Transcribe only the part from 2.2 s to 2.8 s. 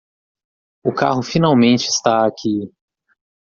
aqui.